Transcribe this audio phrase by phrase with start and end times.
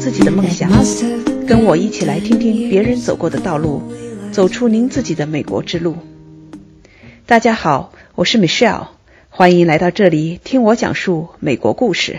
[0.00, 0.70] 自己的梦想，
[1.46, 3.82] 跟我一起来听听别人走过的道路，
[4.32, 5.94] 走出您自己的美国之路。
[7.26, 8.86] 大家好，我是 Michelle，
[9.28, 12.18] 欢迎来到这里听我讲述美国故事。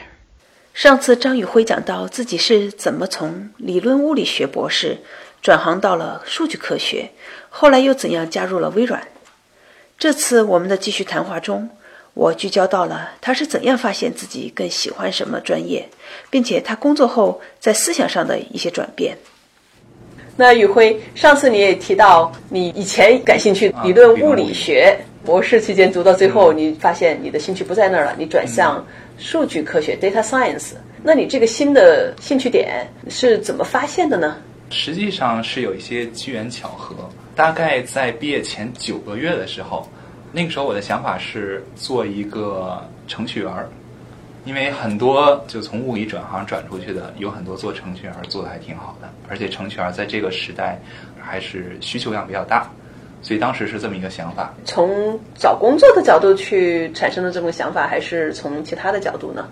[0.75, 5.00] 上次张宇辉讲到自己是怎么从理论物理学博士
[5.41, 7.09] 转行到了数据科学，
[7.50, 9.07] 后来又怎样加入了微软。
[9.98, 11.71] 这次我们的继续谈话中。
[12.13, 15.88] 我聚焦到了他是怎样发现自己更喜欢什么专业，
[16.29, 19.17] 并且他工作后在思想上的一些转变。
[20.35, 28.85] 那宇辉，上次你也提到你以前感兴趣理论物理学，博士期间读到最后，你发现你的兴趣不在那儿了，你转向
[29.17, 30.73] 数据科学 （data science）。
[31.01, 34.37] 那你这个新的兴趣点是怎么发现的呢？
[34.70, 36.95] 实际上是有一些机缘巧合，
[37.35, 39.87] 大概在毕业前九个月的时候。
[40.34, 43.67] 那个时候我的想法是做一个程序员儿，
[44.46, 50.79] 因为很多就从物理转行转出去的，有很多做程序员做的还挺好的，而且程序员在这个时代
[51.20, 52.70] 还是需求量比较大，
[53.21, 54.54] 所以当时是这么一个想法。
[54.63, 59.46] 从找工作的角度去产生的这么想法，还是从其他的角度呢？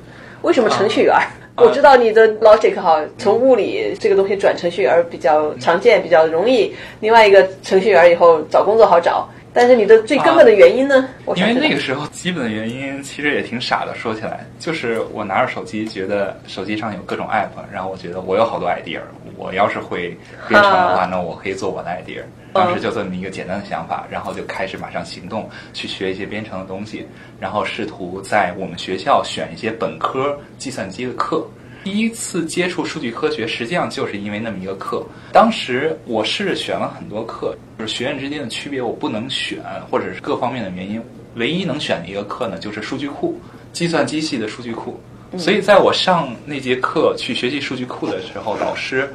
[0.44, 1.14] 为什么程序员？
[1.58, 6.74] 我知道你的 logic 哈，从物理这个东西转程序员比较常见，比较容易。
[7.02, 9.30] 另外一个程序员以后找工作好找。
[9.54, 11.10] 但是你的最根本的原因呢？
[11.36, 19.00] 因为那个时候基本的原因其实也挺傻的，说起来就是我拿着手机，觉得手机上有各种 app，然后我觉得我有好多 idea，
[19.38, 22.22] 我要是会编程的话，那我可以做我的 idea。
[22.52, 27.06] 当时就这么一个简单的想法，然后就开始马上行动，去学一些编程的东西，
[27.40, 31.46] 然后试图在我们学校选一些本科计算机的课。
[31.90, 35.04] 第一次接触数据科学，实际上就是因为那么一个课。
[35.34, 39.58] 当时我是选了很多课，就是学院之间的区别我不能选，
[39.90, 41.02] 或者是各方面的原因，
[41.34, 43.42] 唯一能选的一个课呢，就是数据库，
[43.74, 45.02] 计算机系的数据库。
[45.36, 49.12] 所以在我上那节课去学习数据库的时候，老师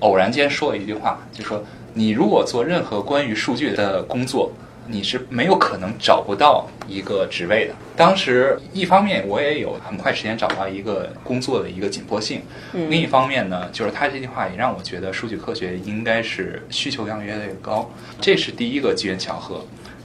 [0.00, 4.52] 偶然间说了一句话，就说：“你如果做任何关于数据的工作。”
[4.88, 7.74] 你是没有可能找不到一个职位的。
[7.96, 17.90] 当时一方面我也有很快时间找到一个工作的一个紧迫性，另一方面呢，就是他这句话也让我觉得数据科学应该是需求量越来越高，
[18.20, 19.64] 这是第一个机缘巧合。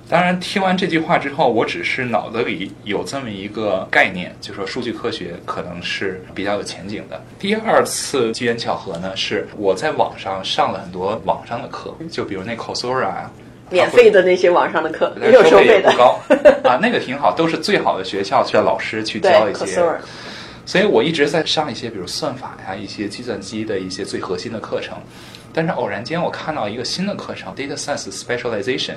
[0.10, 7.20] 当然，听完这句话之后，我只是脑子里有这么一个概念，就说数据科学可能是比较有前景的。
[7.40, 13.32] 第二次机缘巧合呢，是我在网上上了很多网上的课，就比如那 Coursera 啊。
[13.70, 16.20] 免费的那些网上的课，没有收费的高
[16.64, 19.82] 啊，那个挺好，都是最好的学校，需要老师去教一些。
[20.66, 24.98] 所以我一直在上一些，比如算法呀，一些计算机的一些最核心的课程。
[25.52, 28.96] 但是偶然间，我看到一个新的课程，Data Science Specialization，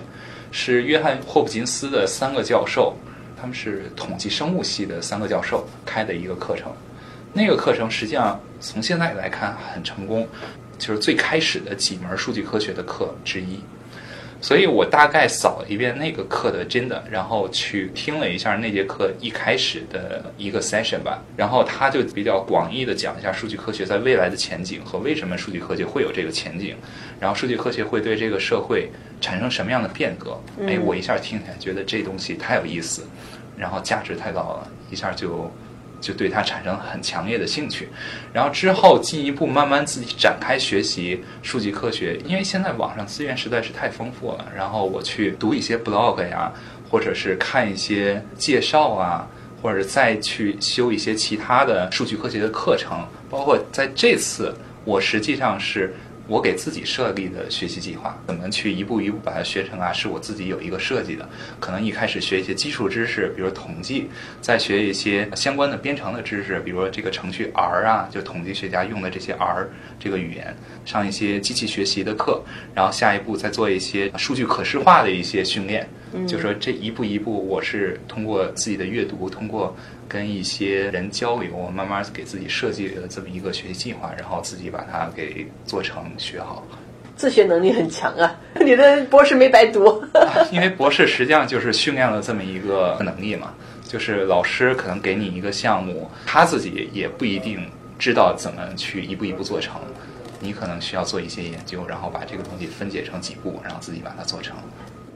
[0.53, 2.95] 是约翰霍普金斯的三个教授，
[3.39, 6.73] 他们是统计生物系的三个教授开的一个课程。
[7.33, 10.27] 那个课程实际上从现在来看很成功，
[10.79, 13.61] 就是最开始的几门数据科学的课之一。
[14.41, 26.77] 所以我大概扫了一遍那个课的真的，然后去听了一下那节课一开始的一个 session 吧，然后他就比较广义的讲一下数据科学在未来的前景和为什么数据科学会有这个前景，
[27.19, 30.39] 然后数据科学会对这个社会产生什么样的变革？
[30.67, 33.03] 哎，我一下听起来觉得这东西太有意思，
[33.57, 35.51] 然后价值太高了，一下就。
[36.01, 37.89] 就对它产生很强烈的兴趣，
[38.33, 44.47] 然后之后进一步慢慢自己展开学习数据科学，因为现在网上资源实在是太丰富了。
[44.55, 46.53] 然后我去读一些 blog 呀，
[46.91, 49.27] 或者是看一些介绍啊，
[49.63, 55.95] 或者再去修一些其他的数据科学的课程，包括在这次我实际上是。
[56.29, 59.93] 我给自己设立的学习计划，怎么去一步一步把它学成啊？
[59.93, 61.29] 是我自己有一个设计的。
[61.61, 64.09] 可能一开始学一些基础知识，比如统计，
[64.41, 69.69] 再学一些相关的编程的知识，比如说这个程序 R 啊，就统计学家用的这些 R
[70.01, 70.55] 这个语言，
[70.85, 72.43] 上一些机器学习的课，
[72.75, 75.89] 然后下一步再做一些数据可视化的一些训练。
[76.27, 79.77] 就说这一步一步，我是通过自己的阅读，通过。
[80.09, 86.63] 跟一些人交流，我慢慢给自己设计了这么一个学习计划，然后自己把它给做成学好。
[87.17, 88.39] 自学能力很强啊！
[88.61, 90.05] 你的博士没白读。
[90.53, 93.55] 因为博士实际上就是训练了这么一个能力嘛，
[93.89, 97.67] 就是老师可能给你一个项目，他自己也不一定
[97.99, 99.81] 知道怎么去一步一步做成，
[100.41, 104.55] 你可能需要做一些研究，然后把这个东西分解成几步，然后自己把它做成。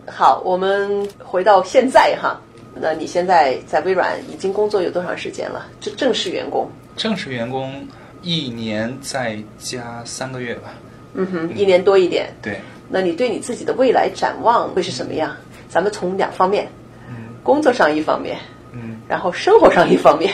[0.06, 2.40] 好，我们回到现在哈。
[2.74, 5.66] 那你现在在微软已经工作有多长时间了？
[5.80, 6.68] 就正式员工？
[6.96, 7.86] 正式员工
[8.22, 10.74] 一年再加三个月吧。
[11.14, 12.32] 嗯哼，一年多一点。
[12.40, 12.60] 对。
[12.88, 15.36] 那你对你自己的未来展望会是什么样？
[15.68, 16.68] 咱们从两方面，
[17.08, 17.14] 嗯
[17.44, 18.36] 工作上一方面，
[18.72, 20.32] 嗯，然后生活上一方面。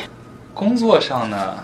[0.55, 1.63] 工作上呢，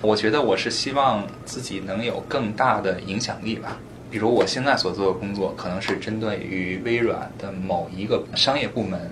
[0.00, 3.76] 我觉得我是希望自己能有更大的影响力吧。
[4.10, 9.10] 比如我现在所做的工作，可能是针对于微软的某一个商业部门，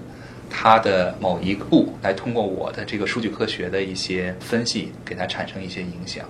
[0.51, 6.27] 它的某一步来通过我的这个数据科学的一些分析，给它产生一些影响。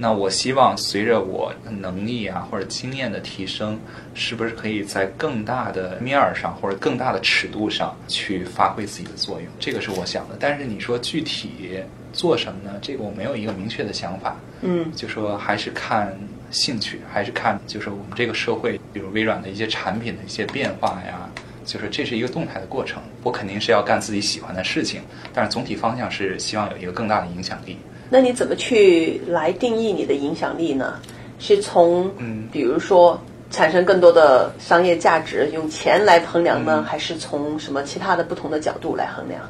[0.00, 3.76] 那我希望随着我能力啊或者经验的提升，
[4.14, 9.48] 是不是可以在更大的面儿上或者更大的尺度上去发挥自己的作用？
[9.58, 10.36] 这个是我想的。
[10.38, 11.80] 但是你说具体
[12.12, 12.78] 做什么呢？
[12.80, 14.36] 这个我没有一个明确的想法。
[14.60, 16.16] 嗯，就说还是看
[16.52, 21.28] 兴趣，还是看就是我们这个社会，比如微软的一些产品的一些变化呀，
[21.68, 23.02] 就是这是一个动态的过程。
[23.22, 25.02] 我肯定是要干自己喜欢的事情，
[25.34, 27.76] 但是总体方向是希望有一个更大的影响力。
[28.08, 30.98] 那你怎么去来定义你的影响力呢？
[31.38, 33.20] 是从嗯，比如说
[33.50, 39.42] 产生更多的商业价值，用钱来衡量呢，还是从什么其他的不同的角度来衡量？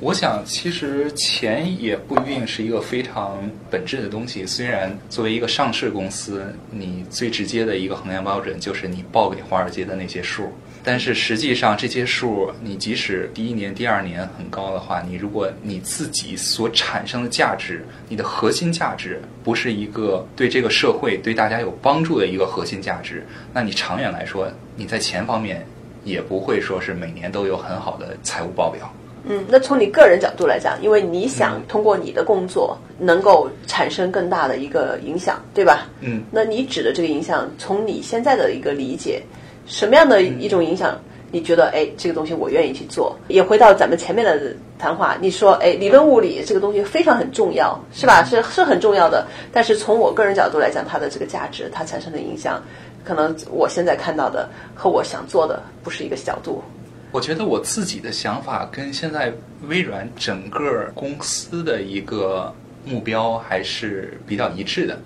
[0.00, 3.38] 我想，其实钱也不一定是一个非常
[3.70, 4.44] 本质的东西。
[4.44, 10.52] 虽然作为一个上市公司，你最直接的一个衡量标准就是你报给华尔街的那些数，
[10.86, 25.66] 但是实际上这些数，你即使第一年、第二年很高的话，你如果你自己所产生的价值，你的核心价值不是一个对这个社会、对大家有帮助的一个核心价值，那你长远来说，你在钱方面
[26.04, 28.88] 也不会说是每年都有很好的财务报表。
[29.28, 35.88] 嗯，那从你个人角度来讲，因为你想通过你的工作能够产生更大的一个影响，对吧？
[36.00, 39.20] 嗯，那你指的这个影响，从你现在的一个理解，
[39.66, 40.98] 什么样的一种影响？
[41.32, 43.14] 你觉得，哎，这个东西我愿意去做？
[43.26, 48.22] 也回到咱们前面的谈话，你说，哎，理论物理这个东西非常很重要，是吧？
[48.22, 49.26] 是是很重要的。
[49.52, 52.62] 但是从我个人角度来讲，它的这个价值，它产生的影响，
[53.04, 56.62] 可能我现在看到的和我想做的不是一个角度。
[57.10, 59.32] 我觉得我自己的想法跟现在
[59.68, 62.54] 微软整个公司的一个
[62.84, 64.96] 目标还是比较一致的。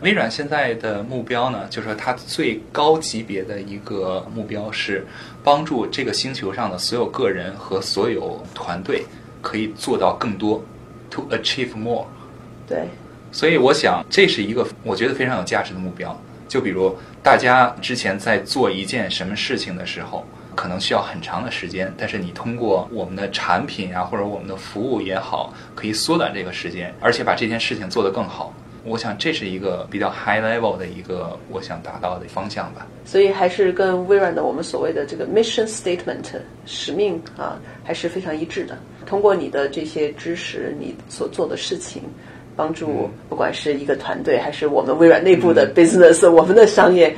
[0.00, 5.06] 微软现在的目标呢，就是说它最高级别的一个目标是
[5.42, 9.04] 帮助这个星球上的所有个人和所有团队
[9.40, 10.62] 可以做到更多
[11.10, 12.06] ，to achieve more。
[12.68, 12.86] 对，
[13.30, 16.18] 所以我想这是一个我觉得非常有价值的目标。
[16.48, 20.26] 就比如大家之前在做一件什么事情的时候。
[20.54, 28.52] 可能需要很长的时间，但是你通过我们的产品啊，或者我们的服务也好，可以缩短这个时间，而且把这件事情做得更好。
[28.84, 32.86] 我想这是一个比较 high level 的一个我想达到的方向吧。
[33.04, 36.24] 所以还是跟微软的我们所谓的这个 mission statement
[36.66, 38.78] 使命啊，还是非常一致的。
[39.06, 42.02] 通过你的这些知识，你所做的事情。
[42.54, 47.16] 帮助不管是一个团队，还是我们微软内部的 business， 我们的商业，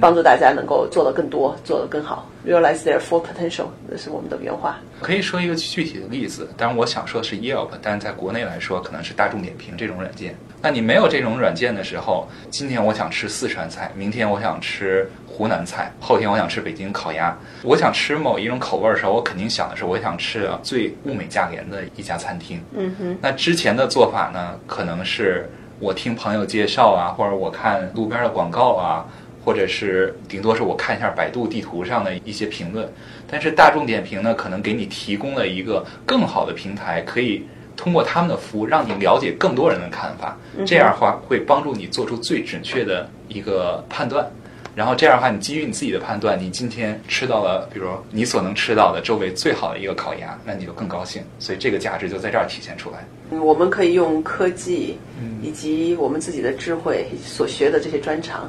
[0.00, 4.80] 帮助大家能够做得更多，做得更好，realize their full potential，那是我们的原话。
[5.00, 10.34] 可以说一个具体的例子，当然我想说的是 Yelp，但是在国内来说，可能是大众点评这种软件。
[10.62, 15.08] 那你没有这种软件的时候，今天我想吃四川菜，明天我想吃。
[15.34, 17.34] 湖南菜，后天我想吃北京烤鸭。
[17.62, 22.62] 我想吃某一种口味的时候，我肯定想的是，我想吃最物美价廉的一家餐厅。
[22.76, 23.18] 嗯哼。
[23.18, 25.48] 那之前的做法呢，可能是
[25.80, 29.06] 我听朋友介绍啊，或者我看路边的广告啊，
[29.42, 32.86] 或者是顶多是我看一下百度地图上的一些评论。
[33.26, 40.36] 但是大众点评呢，可能给你提供了一个更好的平台，可以通过他们的服务，让你了解更多人的看法。
[40.66, 44.26] 这样的话，会帮助你做出最准确的一个判断。
[44.74, 51.22] 然后这样的话，你基于你自己的判断，你今天吃到了，比如你所能吃到的周围最好的一个烤鸭，那你就更高兴。
[51.38, 53.06] 所以这个价值就在这儿体现出来。
[53.38, 54.96] 我们可以用科技，
[55.42, 58.48] 以及我们自己的智慧所学的这些专长，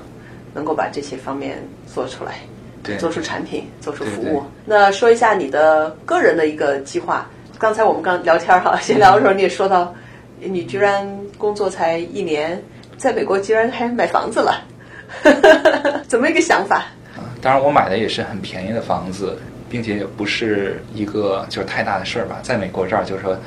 [0.54, 1.62] 能够把这些方面
[1.94, 2.40] 做出来，
[2.82, 4.42] 对做出产品，做出服务。
[4.66, 7.30] 那说一下你的个人的一个计划。
[7.64, 9.96] 刚才我们刚聊天哈，闲聊的时候你也说到，
[10.38, 12.62] 你居然工作才一年，
[12.98, 14.66] 在美国居然还买房子了。
[16.06, 16.88] 怎么一个想法？
[17.42, 19.38] 当然，我买的也是很便宜的房子，
[19.70, 22.42] 并且也不是一个就是太大的事儿吧。
[22.44, 23.38] 在美国这儿，就是说，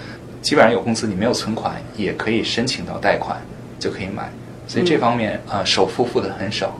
[0.40, 3.36] 基本上有工资，你没有存款也可以申请到贷款，
[3.78, 4.30] 就可以买。
[4.66, 6.74] 所以这方面啊，首付付的很少。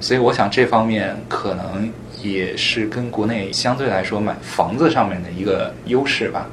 [0.00, 1.88] 所以我想这方面可能
[2.32, 6.46] 也是跟国内相对来说买房子上面的一个优势吧。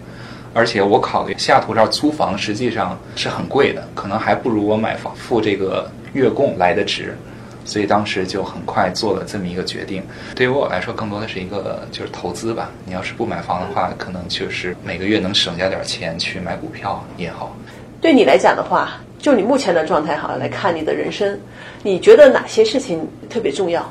[0.53, 7.17] 而且我考虑西雅图这儿租房实际上是很贵的，可能还不如我买房付这个月供来的值。
[7.65, 10.03] 所以当时就很快做了这么一个决定。
[10.35, 12.69] 对于我来说，更多的是一个就是投资吧。
[12.85, 17.55] 你要是不买房的话，可能就是每个月能省下点钱去买股票也好。
[18.01, 21.39] 对你来讲的话，就你目前的状态好来看你的人生，
[21.83, 23.89] 你觉得哪些事情特别重要？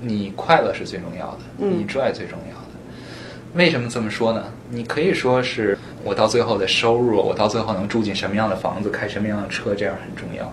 [0.00, 2.64] 你快乐是最重要的，你 joy 最重要的。
[3.54, 4.44] 为什么这么说呢？
[4.68, 10.52] 你可以说是我到最后的收入，我到最后能住进什么样的房子，开什么样的车，这样很重要。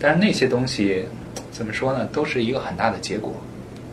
[0.00, 1.04] 但是那些东西
[1.52, 2.04] 怎么说呢？
[2.12, 3.32] 都是一个很大的结果。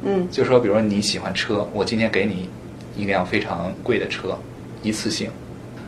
[0.02, 2.50] 嗯，就说比如说你喜欢车，我今天给你
[2.98, 4.36] 一辆非常贵的车，
[4.82, 5.30] 一次性，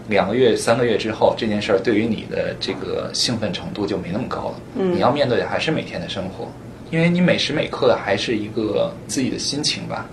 [0.10, 4.56] 两个月、三个月之后，这件事儿对于你的这个兴奋程度就没那么高了。
[4.76, 6.48] 嗯，你要面对的还是每天的生活，
[6.92, 10.08] 因为你每时每刻还是一个自己的心情吧。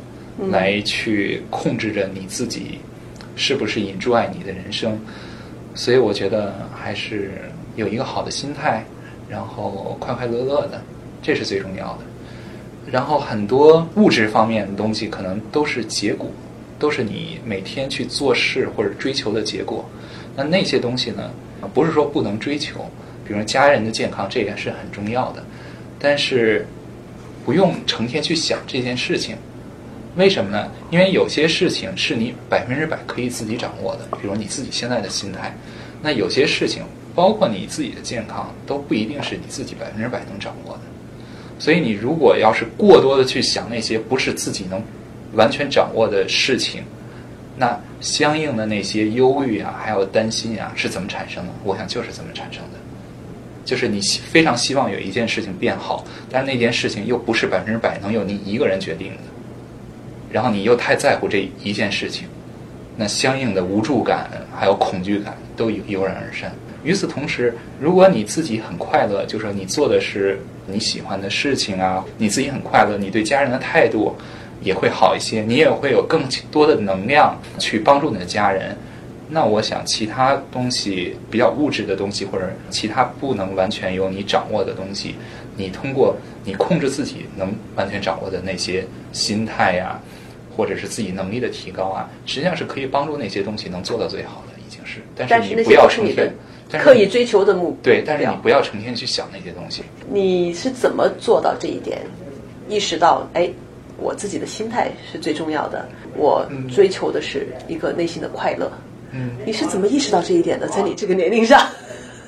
[0.53, 2.79] 来去控制着你自己，
[3.35, 4.97] 是不是 enjoy 你的人生？
[5.75, 7.33] 所以我觉得还是
[7.75, 8.85] 有一个好的心态，
[9.29, 10.81] 然后快快乐乐的，
[11.21, 11.99] 这是最重要的。
[12.89, 16.31] 然后很多物质方面的东西，可能都是结果，
[16.79, 19.85] 都是你每天去做事或者追求的结果。
[20.37, 21.33] 那那些东西呢，
[21.75, 22.89] 不是说不能追求，
[23.27, 25.45] 比如家人的健康，这也是很重要的，
[25.99, 26.67] 但是
[27.45, 29.37] 不用成天去想这件事情。
[30.17, 30.69] 为什么呢？
[30.91, 35.57] 因为有些事情是你百分之百可以自己掌握的，比如你自己现在的心态。
[36.03, 36.83] 那有些事情，
[37.15, 40.81] 包括你自己的健康，都不一定是你自己百分之百能掌握的。
[41.59, 44.83] 所以，你如果要是过多的去想那些不是自己能
[45.35, 46.83] 完全掌握的事情，
[47.57, 51.53] 那相应的那些忧郁啊，还有担心啊，是怎么产生的？
[51.65, 52.79] 我想就是这么产生的，
[53.69, 59.19] 就是你非常希望有一件事情变好，但那件事情又不是百分之百能由你一个人决定的。
[60.33, 62.27] 然后你又太在乎这一件事情，
[62.97, 66.51] 那相应的无助感还有恐惧感都油然而生。
[66.83, 74.17] 与此同时，如果你自己很快乐，就说你做的是你喜欢的事情啊，你自己很快乐，你对家人的态度
[74.63, 78.75] 也会好一些，你也会有更多的能量去帮助你的家人。
[79.29, 85.15] 那我想，其他东西比较物质的东西，或者其他不能完全由你掌握的东西，
[85.57, 90.01] 你通过你控制自己能完全掌握的那些心态呀。
[90.57, 95.01] 或者是自己能力的提高啊，实际上是可以帮助那些东西能做到最好的，已经是。
[95.15, 96.35] 但是你不要成天
[96.83, 97.79] 刻意追求的目标。
[97.85, 99.85] 对，但是你不要成天去想那些东西。
[100.11, 102.01] 你是怎么做到这一点？
[102.69, 103.49] 意识到，哎，
[103.99, 108.69] 我自己的心态是最重要的，我追求的是一个内心的快乐。
[108.75, 108.79] 嗯，
[109.45, 110.69] 你是怎么意识到这一点的？
[110.69, 111.67] 在你这个年龄上？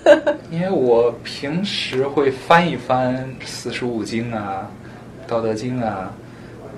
[0.50, 4.70] 因为我平时会翻一翻四书五经啊，
[5.28, 6.12] 《道德经》啊。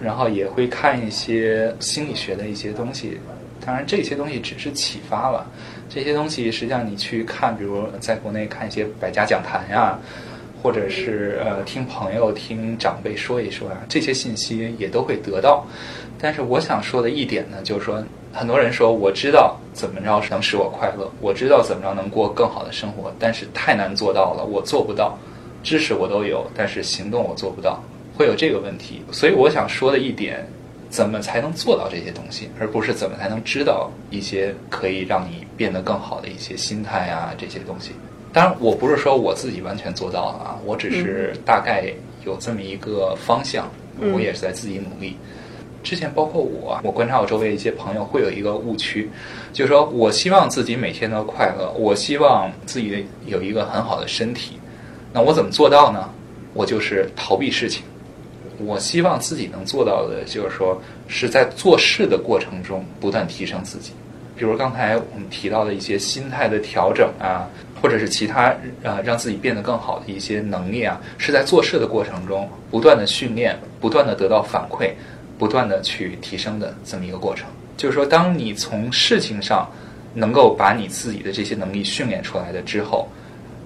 [0.02, 3.16] 然后也会看一些心理学的一些东西，
[3.64, 5.46] 当然这些东西只是启发了。
[5.88, 9.96] 这些东西实际上你去看，比如在国内看一些百家讲坛呀，
[10.60, 15.64] 或者是呃听朋友、听长辈说一说啊，这些信息也都会得到。
[16.20, 18.02] 但是我想说的一点呢，就是说
[18.32, 25.16] 很多人说我知道怎么着能使我快乐，我知道怎么着能过更好的生活，但是太难做到了，我做不到。
[25.62, 27.80] 知识我都有，但是行动我做不到。
[28.16, 30.46] 会有这个问题，所以我想说的一点，
[30.90, 37.92] 怎么才能做到这些东西，而不是怎么才能知道一些可以让你变得更好的一些心态啊这些东西。
[38.32, 41.92] 当然，我不是说我自己完全做到了啊，我只是大概
[42.26, 43.70] 有这么一个方向，
[44.12, 45.16] 我也是在自己努力。
[45.82, 49.10] 之前包括我，我观察我周围一些朋友会有一个误区，
[49.52, 54.58] 就是说我希望自己每天都快乐，我希望自己有一个很好的身体，
[55.12, 56.08] 那我怎么做到呢？
[56.54, 57.82] 我就是逃避事情。
[58.58, 63.92] 我希望自己能做到的，就是说是在做事的过程中不断提升自己。
[64.36, 67.48] 比如刚才我们提到的一些心态的调整啊，
[67.80, 74.90] 或者是其他呃让自己变得更好的一些能力啊，是在做事的过程中不断的训练，不断的得到反馈，
[75.42, 77.48] 不断的去提升的这么一个过程。
[77.76, 79.68] 就是说，当你从事情上
[80.14, 83.08] 能够把你自己的这些能力训练出来的之后，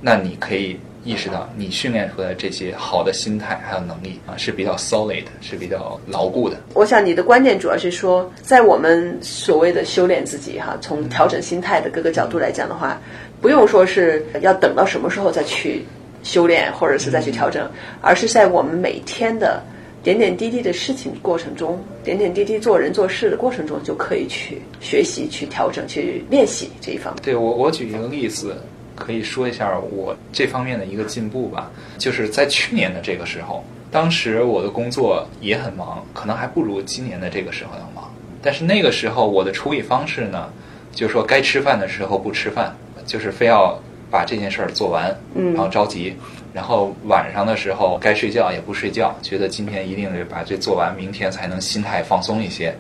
[0.00, 0.80] 那你可以。
[1.04, 6.56] 意识到你训练出来这些好的心态还有能力啊是比较 solid 是比较牢固的。
[6.75, 13.00] 我想你的观点主要是说，在我们所谓的修炼自己哈，从调整心态的各个角度来讲的话，
[13.40, 15.87] 不用说是要等到什么时候再去
[16.25, 19.62] 修炼或者是再去调整，而是在我们每天的
[20.06, 27.20] 点点滴滴的事情过程中，点点滴滴做人做事的过程中，就可以去学习、去调整、去练习这一方面。
[27.25, 28.56] 对我，我举一个例子。
[28.94, 38.10] 可以说一下我这方面的一个进步吧，就是在去年的这个时候，当时我的工作也很忙，可能还不如今年的这个时候要忙。
[38.40, 40.48] 但是那个时候我的处理方式呢，
[40.92, 43.78] 就是说该吃饭的时候不吃饭，就是非要
[44.10, 46.14] 把这件事儿做完，然后着急，
[46.56, 52.75] 然后晚上的时候该睡觉也不睡觉，觉得今天一定得把这做完，明天才能心态放松一些，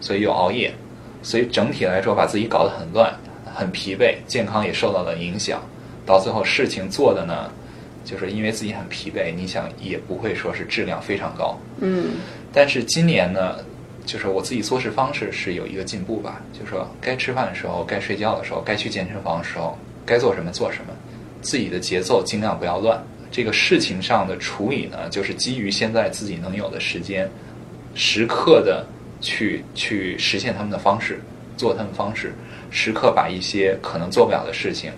[0.00, 0.72] 所以又熬夜，
[1.22, 3.12] 所以整体来说把自己搞得很乱。
[3.54, 5.60] 很疲惫，健康也受到了影响，
[6.06, 7.50] 到最后事情做的呢，
[8.04, 11.58] 就是因为自己很疲惫，你想也不会说是质量非常高。
[11.80, 12.12] 嗯。
[12.52, 13.56] 但是今年呢，
[14.06, 16.40] 就是我自己做事方式是有一个进步吧。
[16.52, 20.94] 就是说，该吃饭的时候，该睡觉的时候，该去健身房的时候，该做什么做什么，
[21.42, 23.02] 自己的节奏尽量不要乱。
[23.30, 27.30] 这个事情上的处理呢，就是基于现在自己能有的时间，
[27.94, 28.86] 时刻的
[29.20, 31.20] 去去实现他们的方式，
[31.56, 32.32] 做他们方式，
[32.70, 34.90] 时刻把一些可能做不了的事情，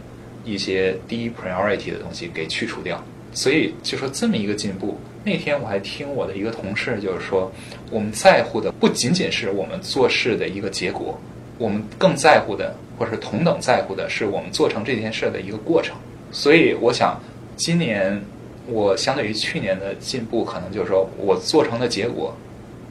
[0.44, 3.02] 一些低 priority 的东西给去除掉。
[3.32, 4.98] 所以就说这么一个进步。
[5.24, 7.50] 那天我还听我的一个同事就是说，
[7.90, 11.20] 我们在乎的不仅仅是我们做事的一个结果，
[11.58, 15.96] 我们更在乎的，或者是同等在乎的是我们做成这件事的一个过程。
[16.30, 17.20] 所以我想。
[17.60, 18.18] 今年
[18.66, 22.34] 我相对于去年的进步，可能就是说我做成的结果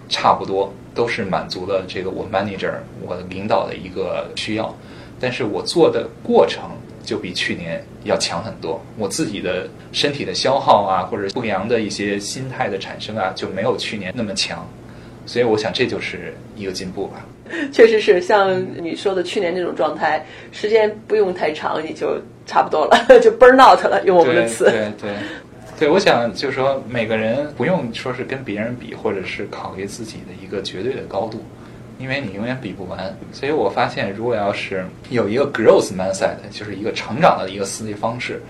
[0.08, 4.72] 差不多都是满足了这个我 manager 我领导的一个需要，
[5.20, 6.70] 但是我做的过程
[7.04, 8.80] 就比去年要强很多。
[8.96, 14.64] 我自己的身体的消耗啊，或者不良的一些心态的产生啊，就没有去年那么强。
[15.26, 17.26] 所以我想这就是一个进步吧。
[17.72, 22.20] 确实是像你说的去年那种状态，时间不用太长，你就。
[22.52, 24.64] 差不多了， 就 burn out 了，用我们的词。
[24.72, 25.12] 对对
[25.78, 31.44] 对，我想就是说，每个人不用说是跟别人比，或者是考虑自己的一个绝对的高度，
[32.00, 33.16] 因为你永远比不完。
[33.32, 38.42] 所以我发现，如果要是有一个 growth mindset，就是一个成长的一个思维方式，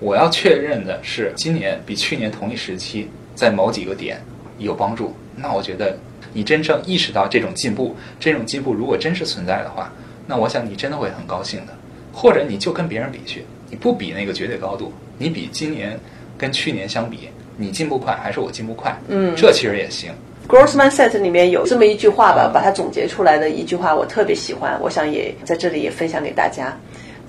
[0.00, 4.20] 我要确认的是，今年比去年同一时期在某几个点
[4.58, 5.96] 有帮助，那我觉得
[6.36, 9.90] 你真正意识到这种进步，这种进步如果真是存在的话，
[10.26, 11.72] 那我想你真的会很高兴的。
[12.12, 15.98] 或者你就跟别人比去，你不比那个绝对高度，你比今年
[16.36, 18.94] 跟去年相比，你进步快还是我进步快？
[19.08, 20.12] 嗯，这其实也行。
[20.46, 26.74] Growth Mindset 里面有这么一句话吧，把它总结出来的一句话，我特别喜欢，我想也在这里也分享给大家。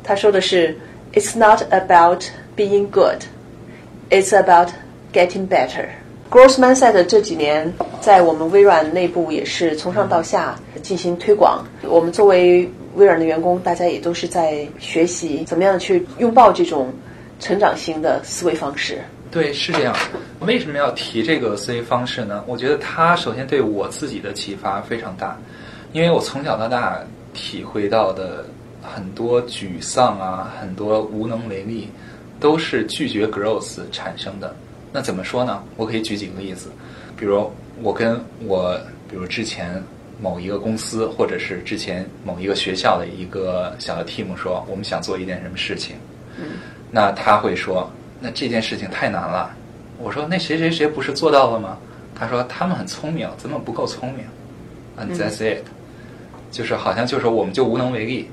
[0.04, 0.78] 他说的是
[1.14, 2.24] ：“It's not about
[2.58, 3.24] being good,
[4.10, 4.70] it's about
[5.14, 5.88] getting better.”
[6.30, 11.64] Growth Mindset 这几年在我们微软内部也是从上到下进行推广。
[11.84, 16.94] 我们作为微软的员工，大家也都是在学习怎么样去拥抱这种
[17.40, 19.02] 成长型的思维方式。
[19.32, 19.96] 对，是这样。
[20.42, 22.44] 为什么要提这个思维方式呢？
[22.46, 25.38] 我觉得它首先对我自己的启发非常大，
[25.94, 27.02] 因为我从小到大
[27.34, 28.46] 体会到的
[28.82, 31.90] 很多沮丧啊，很多无能为力，
[32.38, 34.54] 都是拒绝 growth 产生的。
[34.92, 35.64] 那怎么说呢？
[35.76, 36.70] 我可以举几个例子，
[37.18, 39.84] 比如我跟我，比如之前。
[40.20, 45.96] 某一个公司，或者是之前某一个学校的一个小的 team 说，我们想做一件什么事情，
[46.90, 47.88] 那他会说，
[48.20, 49.56] 那这件事情太难了。
[50.00, 51.78] 我说，那谁谁谁不是做到了吗？
[52.16, 54.26] 他说，他们很聪明，咱们不够聪明。
[55.00, 55.64] And that's it，
[56.52, 58.28] 就是好像就是我们就无能为力。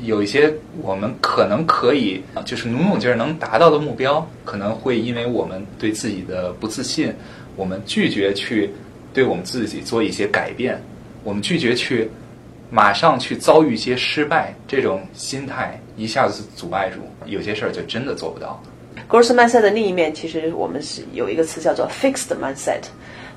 [0.00, 7.12] 有一些我们可能可以，就是努努劲儿能达到的目标，可能会因为我们对自己的不自信，
[7.56, 8.70] 我们拒绝去
[9.12, 10.80] 对我们自己做一些改变。
[11.24, 12.08] 我们拒绝去
[12.70, 18.62] 马上去遭遇一些失败，这种心态一下子阻碍住，有些事儿就真的做不到。
[19.08, 22.82] Growth mindset 的另一面，其实我们是有一个词叫做 fixed mindset。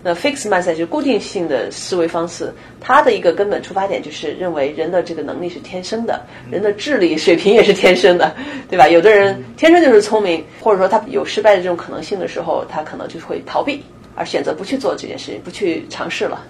[0.03, 8.35] 那 fixed mindset 就是固定性的思维方式，它的一个根本出发点就是认为人的这个能力是天生的，人的智力水平也是天生的，
[8.69, 8.87] 对吧？
[8.87, 13.83] 有的人天生就是聪明，或者说他有失败的这种可能性的时候，他可能就会逃避，
[14.15, 16.41] 而选择不去做这件事情，不去尝试了。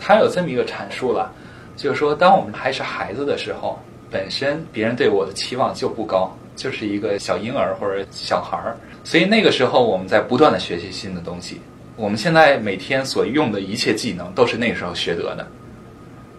[0.00, 1.32] 他有这么一个阐述了，
[1.76, 3.78] 就是说，当我们还是孩子的时候，
[4.10, 11.60] 本身别人对我的期望就不高，就是一个小婴儿或者小孩儿，所以那个时候我们在不断的学习新的东西。
[12.02, 15.46] 我们现在每天所用的一切技能都是那个时候学得的。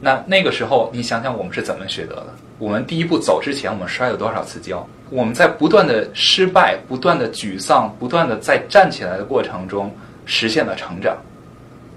[0.02, 2.26] 那那个时候，你想想我们是怎么学得的？
[2.60, 4.86] 我们第一步走之前，我们摔了多少次跤？
[5.10, 9.90] 我们在不断的失败、不断的沮丧、不断的在站起来的过程中
[10.26, 11.16] 实现了成长。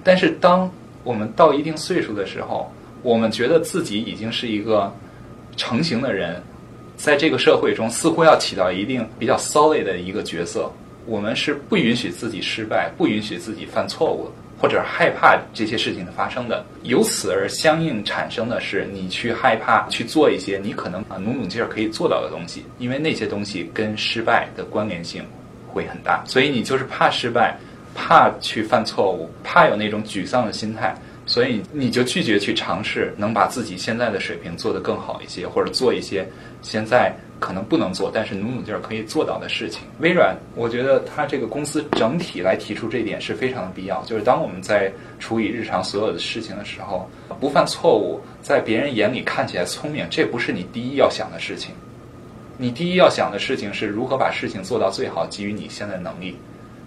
[0.04, 0.70] 但是当
[1.02, 4.94] 我们到一定岁数的时候，我们觉得自己已经是一个
[5.56, 6.40] 成型的人，
[6.96, 10.70] 在这个社会中似乎要起到一定比较 solid 的一个角色。
[11.06, 16.64] 我们是不允许自己失败，不允许自己犯错误，或者害怕这些事情的发生的。
[16.82, 25.24] 由此而相应产生的是，你去害怕去做一些你可能啊努努劲儿可以做到的东西，因为那些东西跟失败的关联性
[25.66, 27.56] 会很大，所以你就是怕失败。
[27.98, 30.94] 怕去犯错误，怕有那种沮丧的心态，
[31.26, 36.26] 所以你就拒绝去尝试能把自己现在的水平做得更好一些，或者做一些
[36.62, 39.82] 现在可能不能做，但是努努劲儿可以做到的事情。
[39.98, 47.10] 微软，我觉得它这个公司整体来提出这一点是非常的必要，就是当我们在处理日常所有的事情的时候，
[47.40, 51.74] 不犯错误，在别人眼里看起来聪明，这不是你第一要想的事情。
[52.56, 56.36] 你第一要想的事情是如何把事情做到最好，基于你现在能力。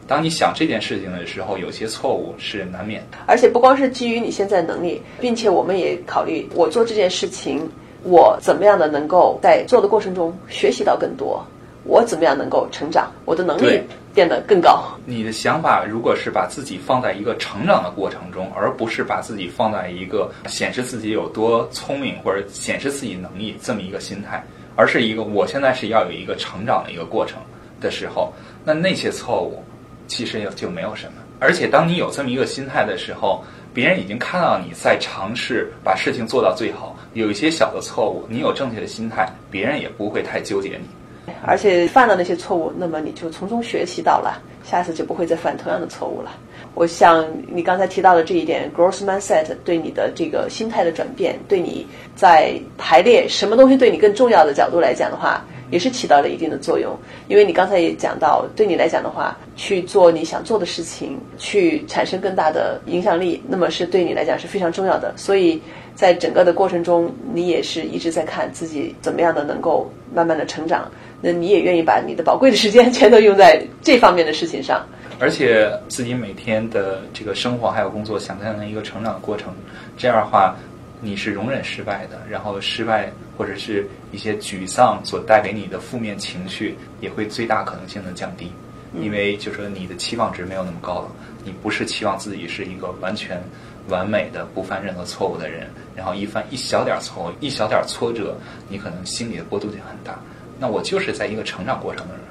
[0.10, 3.20] 当你想这件事情的时候，有些错误是难免的。
[3.28, 7.70] 而且不光是基于你现在能力，并且我们也考虑我做这件事情，
[8.02, 11.46] 我怎么样的能够在做的过程中学习到更多，
[11.84, 13.80] 我怎么样能够成长，我的能力
[14.12, 14.84] 变得更高。
[15.06, 24.44] 你的想法如果是把自己放在一个成长的过程中，而不是把自己放在一个显示自己有多聪明或者显示自己能力这么一个心态。
[24.76, 27.38] 而是一个，我现在是要有一个成长的一个过程
[27.82, 29.62] 的时候，那那些错误
[30.10, 31.14] 其实也就没有什么。
[31.40, 33.42] 而且当你有这么一个心态的时候，
[33.74, 41.34] 别人已经看到你在尝试把事情做到最好，有一些小的错误，你有正确的心态，别人也不会太纠结你。
[41.46, 46.32] 而且犯了那些错误，那么你就从中学习到了，下次就不会再犯同样的错误了。
[46.74, 56.98] 我想你刚才提到的这一点，growth mindset 对你的这个心态的转变，对你在排列什么东西对你更重要的角度来讲的话，也是起到了一定的作用。
[57.28, 65.14] 因为你刚才也讲到，对你来讲的话，去做你想做的事情，去产生更大的影响力，那么是对你来讲是非常重要的。
[65.16, 65.62] 所以
[65.96, 70.90] 在整个的过程中，你也是一直在看自己怎么样的能够慢慢的成长。
[71.22, 74.86] 那你也愿意把你的宝贵的时间 全都用在这方面的事情上。
[75.20, 79.54] 而且自己每天的这个生活还有工作，想象成一个成长的过程，
[79.98, 80.56] 这样的话，
[81.02, 88.52] 你是容忍失败的，然后失败或者是一些沮丧所带给你的负面情绪，也会最大可能性的降低，
[88.94, 91.12] 因为就说你的期望值没有那么高了，
[91.44, 93.42] 你不是期望自己是一个完全
[93.88, 98.36] 完美的、不犯任何错误的人，然后一犯一小点错误、一小点挫折，
[98.68, 100.20] 你可能心里的波动就很大。
[100.60, 102.24] 那我就是在一个成长过程的人。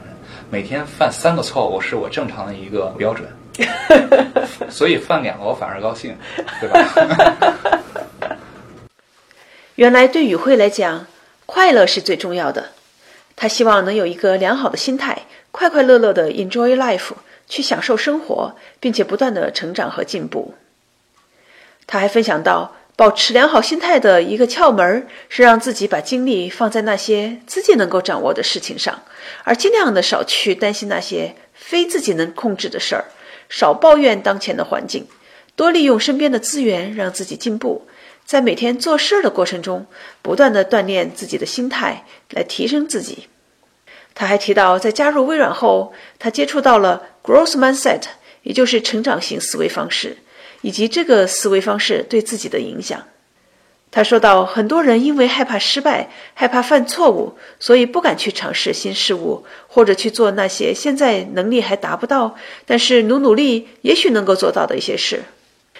[0.51, 3.29] 每天犯三个错误是我正常的一个标准，
[4.71, 6.15] 所以犯两个我反而高兴，
[6.61, 6.79] 对吧？
[9.79, 11.07] 原来对宇慧来讲，
[11.47, 12.71] 快乐是最重要的。
[13.37, 17.13] 他希望能有一个良好的心态，快快乐乐的 enjoy life，
[17.49, 20.55] 去享受生活，并且不断的成长和进步。
[21.87, 22.75] 他还分享到。
[22.97, 29.01] 保持良好心态的一个窍门是让自己把精力放在那些自己能够掌握的事情上，
[29.45, 33.05] 而尽量的少去担心那些非自己能控制的事儿，
[33.49, 35.07] 少抱怨当前的环境，
[35.55, 37.87] 多利用身边的资源让自己进步，
[38.29, 39.87] 在每天做事的过程中
[40.21, 43.27] 不断的锻炼自己的心态，来提升自己。
[44.15, 48.03] 他还提到，在加入微软后，他接触到了 growth mindset，
[48.43, 50.19] 也就是成长型思维方式。
[50.61, 53.03] 以及这个思维方式对自己的影响，
[53.91, 62.37] 他说到，很多人因为害怕失败、害怕犯错误，所以不敢去尝试新事物，或者去做那些现在能力还达不到，
[62.67, 65.23] 但是努努力也许能够做到的一些事。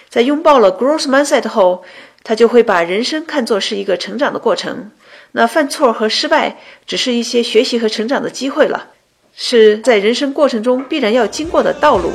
[0.07, 1.83] 在拥抱了 growth mindset 后，
[2.23, 4.91] 他就会把人生看作是一个成长的过程。
[5.31, 8.87] 那犯错和失败只是一些学习和成长的机会了，
[9.35, 12.11] 是在人生过程中必然要经过的道路。